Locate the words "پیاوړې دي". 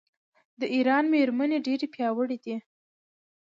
1.93-2.55